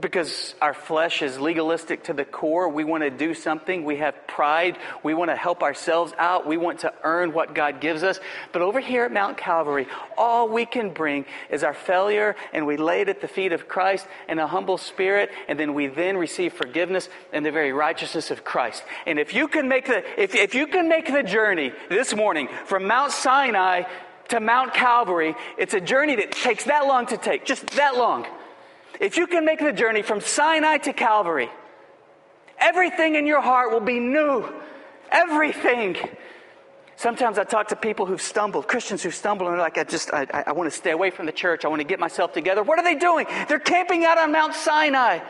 [0.01, 2.69] because our flesh is legalistic to the core.
[2.69, 3.85] We want to do something.
[3.85, 4.79] We have pride.
[5.03, 6.47] We want to help ourselves out.
[6.47, 8.21] We want to earn what God gives us.
[8.53, 12.77] But over here at Mount Calvary, all we can bring is our failure and we
[12.77, 16.17] lay it at the feet of Christ in a humble spirit and then we then
[16.17, 18.85] receive forgiveness and the very righteousness of Christ.
[19.07, 22.49] And if you can make the, if, if you can make the journey this morning
[22.67, 23.85] from Mount Sinai
[24.29, 28.27] to Mount Calvary, it's a journey that takes that long to take, just that long.
[29.01, 31.51] If you can make the journey from Sinai to Calvary,
[32.59, 34.49] everything in your heart will be new.
[35.11, 35.97] Everything.
[36.97, 40.13] Sometimes I talk to people who've stumbled, Christians who've stumbled, and they're like, I just,
[40.13, 41.65] I, I want to stay away from the church.
[41.65, 42.63] I want to get myself together.
[42.63, 43.27] What are they doing?
[43.49, 45.21] They're camping out on Mount Sinai.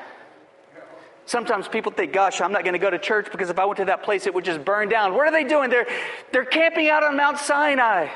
[1.26, 3.78] Sometimes people think, gosh, I'm not going to go to church because if I went
[3.78, 5.14] to that place, it would just burn down.
[5.14, 5.70] What are they doing?
[5.70, 5.88] They're,
[6.30, 8.10] they're camping out on Mount Sinai.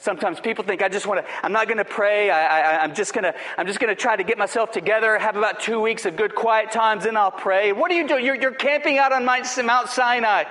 [0.00, 1.32] Sometimes people think I just want to.
[1.42, 2.30] I'm not going to pray.
[2.30, 3.34] I, am just going to.
[3.58, 5.18] I'm just going to try to get myself together.
[5.18, 7.72] Have about two weeks of good quiet times, then I'll pray.
[7.72, 8.24] What are you doing?
[8.24, 10.44] You're, you're camping out on Mount Sinai.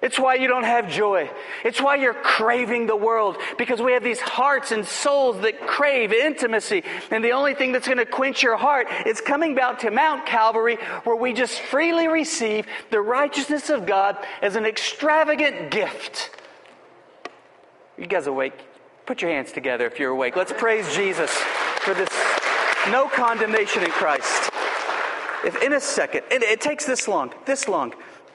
[0.00, 1.30] It's why you don't have joy.
[1.64, 6.12] It's why you're craving the world because we have these hearts and souls that crave
[6.12, 6.84] intimacy.
[7.10, 10.26] And the only thing that's going to quench your heart is coming back to Mount
[10.26, 16.30] Calvary where we just freely receive the righteousness of God as an extravagant gift.
[17.96, 18.64] You guys awake?
[19.06, 20.36] Put your hands together if you're awake.
[20.36, 21.30] Let's praise Jesus
[21.80, 22.08] for this
[22.90, 24.50] no condemnation in Christ.
[25.44, 27.94] If in a second, it, it takes this long, this long,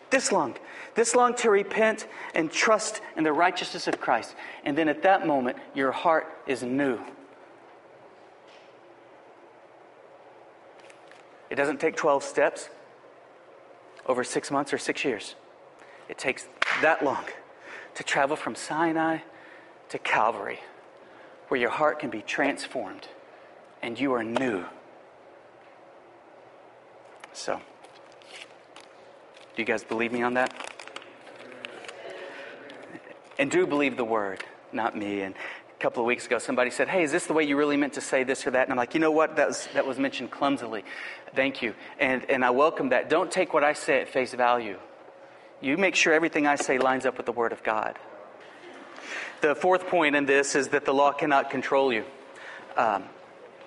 [0.09, 0.55] this long,
[0.95, 4.35] this long to repent and trust in the righteousness of Christ.
[4.63, 6.99] And then at that moment, your heart is new.
[11.49, 12.69] It doesn't take 12 steps
[14.05, 15.35] over six months or six years.
[16.07, 16.47] It takes
[16.81, 17.25] that long
[17.95, 19.19] to travel from Sinai
[19.89, 20.59] to Calvary,
[21.47, 23.07] where your heart can be transformed
[23.81, 24.65] and you are new.
[27.33, 27.55] So,
[29.55, 30.53] do you guys believe me on that?
[33.37, 35.21] And do believe the word, not me.
[35.21, 37.77] And a couple of weeks ago, somebody said, Hey, is this the way you really
[37.77, 38.63] meant to say this or that?
[38.63, 39.37] And I'm like, You know what?
[39.37, 40.83] That was, that was mentioned clumsily.
[41.35, 41.73] Thank you.
[41.99, 43.09] And, and I welcome that.
[43.09, 44.77] Don't take what I say at face value.
[45.61, 47.97] You make sure everything I say lines up with the Word of God.
[49.41, 52.03] The fourth point in this is that the law cannot control you.
[52.75, 53.05] Um,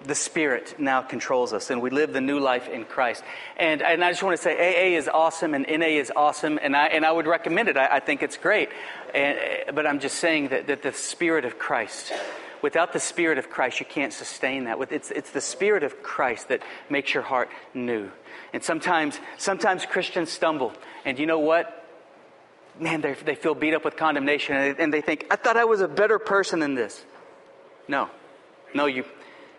[0.05, 3.25] the Spirit now controls us, and we live the new life in Christ.
[3.57, 6.77] And, and I just want to say AA is awesome, and NA is awesome, and
[6.77, 7.79] I, and I would recommend it.
[7.79, 8.69] I, I think it's great.
[9.15, 12.13] And, but I'm just saying that, that the Spirit of Christ,
[12.61, 14.79] without the Spirit of Christ, you can't sustain that.
[14.91, 18.11] It's, it's the Spirit of Christ that makes your heart new.
[18.53, 20.75] And sometimes, sometimes Christians stumble.
[21.07, 21.82] And you know what?
[22.79, 25.89] Man, they feel beat up with condemnation and they think, I thought I was a
[25.89, 27.05] better person than this.
[27.89, 28.11] No,
[28.75, 29.05] no, you,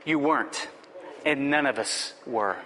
[0.05, 0.67] you weren't.
[1.25, 2.57] And none of us were.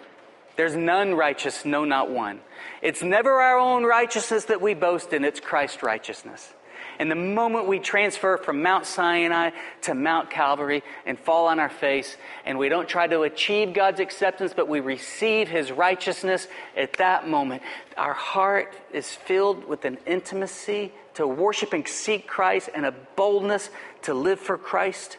[0.56, 2.42] There's none righteous, no, not one.
[2.82, 6.52] It's never our own righteousness that we boast in, it's Christ's righteousness.
[7.00, 9.52] And the moment we transfer from Mount Sinai
[9.84, 14.00] to Mount Calvary and fall on our face, and we don't try to achieve God's
[14.00, 17.62] acceptance, but we receive His righteousness, at that moment,
[17.98, 23.70] our heart is filled with an intimacy to worship and seek Christ and a boldness
[24.04, 25.18] to live for Christ.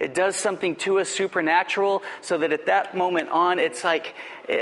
[0.00, 4.14] It does something to us supernatural so that at that moment on, it's like
[4.48, 4.54] uh,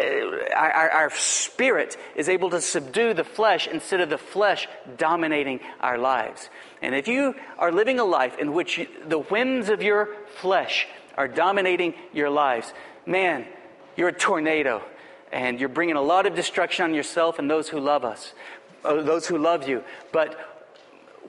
[0.55, 4.67] our, our, spirit is able to subdue the flesh instead of the flesh
[4.97, 6.51] dominating our lives.
[6.83, 10.09] And if you are living a life in which you, the whims of your
[10.41, 12.75] flesh are dominating your lives,
[13.07, 13.47] man,
[13.97, 14.83] you're a tornado
[15.31, 18.33] and you're bringing a lot of destruction on yourself and those who love us,
[18.85, 19.85] uh, those who love you.
[20.13, 20.37] But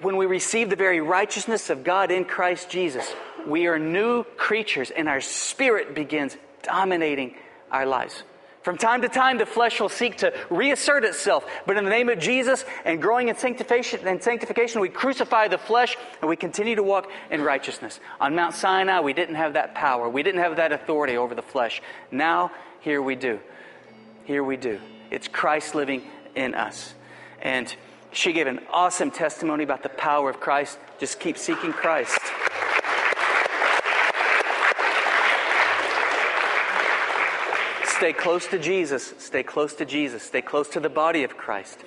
[0.01, 3.14] when we receive the very righteousness of God in Christ Jesus,
[3.48, 7.36] we are new creatures and our spirit begins dominating
[7.72, 8.24] our lives.
[8.62, 12.10] From time to time, the flesh will seek to reassert itself, but in the name
[12.10, 16.76] of Jesus and growing in sanctification, and sanctification, we crucify the flesh and we continue
[16.76, 18.02] to walk in righteousness.
[18.20, 21.42] On Mount Sinai, we didn't have that power, we didn't have that authority over the
[21.42, 21.82] flesh.
[22.12, 23.40] Now, here we do.
[24.26, 24.80] Here we do.
[25.10, 26.04] It's Christ living
[26.36, 26.94] in us.
[27.42, 27.74] And
[28.12, 30.78] she gave an awesome testimony about the power of Christ.
[31.00, 32.20] Just keep seeking Christ.
[38.00, 39.14] Stay close to Jesus.
[39.18, 40.24] Stay close to Jesus.
[40.24, 41.78] Stay close to the body of Christ.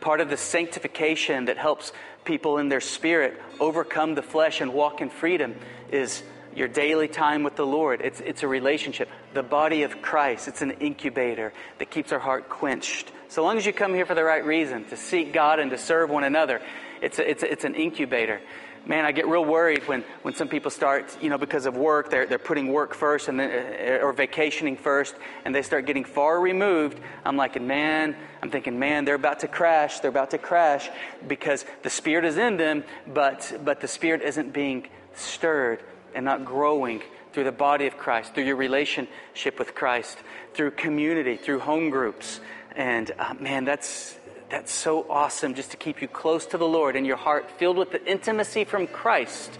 [0.00, 1.92] Part of the sanctification that helps
[2.24, 5.54] people in their spirit overcome the flesh and walk in freedom
[5.92, 6.22] is
[6.56, 8.00] your daily time with the Lord.
[8.00, 9.10] It's, it's a relationship.
[9.34, 13.12] The body of Christ, it's an incubator that keeps our heart quenched.
[13.28, 15.76] So long as you come here for the right reason, to seek God and to
[15.76, 16.62] serve one another,
[17.02, 18.40] it's, a, it's, a, it's an incubator
[18.86, 22.10] man, I get real worried when, when some people start, you know, because of work,
[22.10, 25.14] they're, they're putting work first and then, uh, or vacationing first,
[25.44, 26.98] and they start getting far removed.
[27.24, 30.00] I'm like, man, I'm thinking, man, they're about to crash.
[30.00, 30.88] They're about to crash
[31.26, 35.82] because the Spirit is in them, but, but the Spirit isn't being stirred
[36.14, 37.02] and not growing
[37.32, 40.18] through the body of Christ, through your relationship with Christ,
[40.54, 42.40] through community, through home groups.
[42.74, 44.18] And uh, man, that's
[44.50, 47.78] that's so awesome just to keep you close to the Lord and your heart filled
[47.78, 49.58] with the intimacy from Christ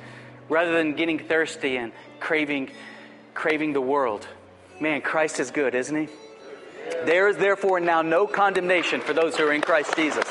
[0.48, 2.70] rather than getting thirsty and craving
[3.32, 4.26] craving the world.
[4.80, 6.08] Man, Christ is good, isn't he?
[7.04, 10.24] There is therefore now no condemnation for those who are in Christ Jesus.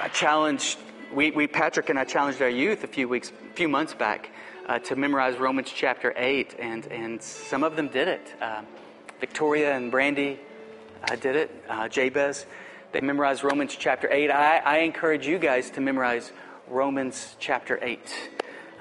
[0.00, 0.78] I challenged
[1.12, 4.30] we, we Patrick and I challenged our youth a few weeks, a few months back
[4.66, 8.34] uh, to memorize Romans chapter 8, and, and some of them did it.
[8.40, 8.62] Uh,
[9.20, 10.40] Victoria and Brandy
[11.04, 12.46] uh, did it, uh, Jabez.
[12.92, 14.30] They memorized Romans chapter 8.
[14.30, 16.32] I, I encourage you guys to memorize
[16.68, 18.00] Romans chapter 8.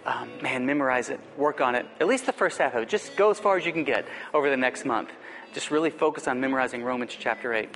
[0.06, 1.86] Um, man, memorize it, work on it.
[2.00, 2.90] At least the first half of it.
[2.90, 5.10] Just go as far as you can get over the next month.
[5.54, 7.70] Just really focus on memorizing Romans chapter 8.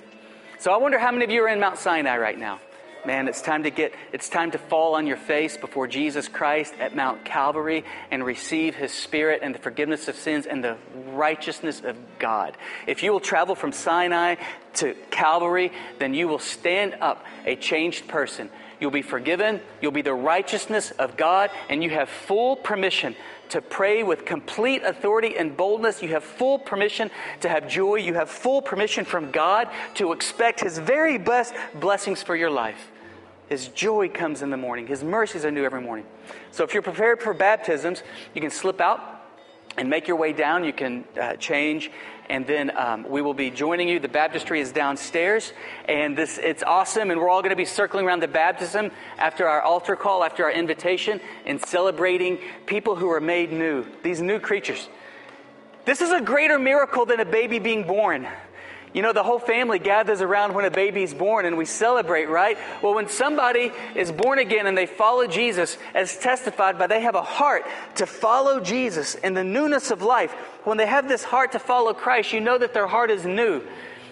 [0.58, 2.60] So I wonder how many of you are in Mount Sinai right now.
[3.06, 6.72] Man, it's time to get, it's time to fall on your face before Jesus Christ
[6.80, 10.78] at Mount Calvary and receive His Spirit and the forgiveness of sins and the
[11.08, 12.56] righteousness of God.
[12.86, 14.36] If you will travel from Sinai
[14.76, 18.48] to Calvary, then you will stand up a changed person.
[18.80, 23.14] You'll be forgiven, you'll be the righteousness of God, and you have full permission
[23.50, 26.02] to pray with complete authority and boldness.
[26.02, 27.96] You have full permission to have joy.
[27.96, 32.90] You have full permission from God to expect His very best blessings for your life.
[33.54, 34.88] His joy comes in the morning.
[34.88, 36.06] His mercies are new every morning.
[36.50, 38.02] So if you're prepared for baptisms,
[38.34, 38.98] you can slip out
[39.76, 40.64] and make your way down.
[40.64, 41.92] You can uh, change,
[42.28, 44.00] and then um, we will be joining you.
[44.00, 45.52] The baptistry is downstairs,
[45.88, 47.12] and this it's awesome.
[47.12, 50.42] And we're all going to be circling around the baptism after our altar call, after
[50.42, 53.86] our invitation, and celebrating people who are made new.
[54.02, 54.88] These new creatures.
[55.84, 58.26] This is a greater miracle than a baby being born.
[58.94, 62.56] You know, the whole family gathers around when a baby's born and we celebrate, right?
[62.80, 67.16] Well, when somebody is born again and they follow Jesus, as testified by they have
[67.16, 67.66] a heart
[67.96, 70.30] to follow Jesus in the newness of life,
[70.62, 73.62] when they have this heart to follow Christ, you know that their heart is new.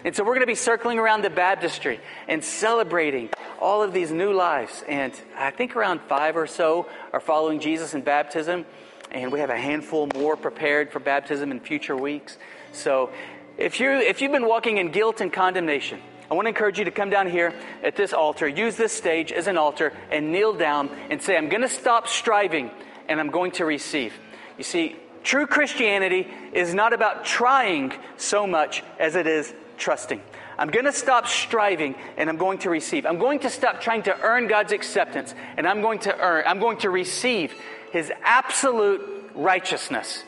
[0.04, 3.30] And so we're going to be circling around the baptistry and celebrating
[3.60, 4.82] all of these new lives.
[4.88, 8.66] And I think around five or so are following Jesus in baptism.
[9.12, 12.36] And we have a handful more prepared for baptism in future weeks.
[12.72, 13.10] So
[13.58, 16.00] if, you, if you've been walking in guilt and condemnation,
[16.30, 19.32] I want to encourage you to come down here at this altar, use this stage
[19.32, 22.70] as an altar, and kneel down and say, I'm going to stop striving
[23.08, 24.14] and I'm going to receive.
[24.56, 30.22] You see, true Christianity is not about trying so much as it is trusting.
[30.56, 33.04] I'm going to stop striving and I'm going to receive.
[33.04, 36.60] I'm going to stop trying to earn God's acceptance and I'm going to earn, I'm
[36.60, 37.52] going to receive
[37.90, 40.22] His absolute righteousness.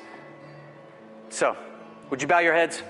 [1.30, 1.56] So,
[2.10, 2.82] would you bow your heads?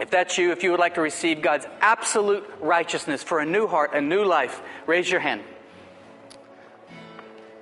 [0.00, 3.66] If that's you, if you would like to receive God's absolute righteousness for a new
[3.66, 5.42] heart, a new life, raise your hand.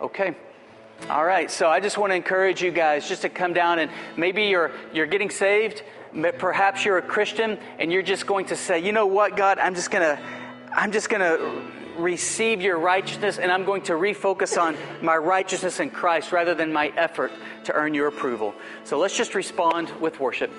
[0.00, 0.34] Okay.
[1.10, 1.50] All right.
[1.50, 4.72] So I just want to encourage you guys just to come down and maybe you're
[4.94, 5.82] you're getting saved,
[6.38, 9.74] perhaps you're a Christian and you're just going to say, "You know what, God, I'm
[9.74, 10.22] just going to
[10.72, 11.62] I'm just going to
[11.98, 16.72] receive your righteousness and I'm going to refocus on my righteousness in Christ rather than
[16.72, 17.32] my effort
[17.64, 18.54] to earn your approval."
[18.84, 20.50] So let's just respond with worship.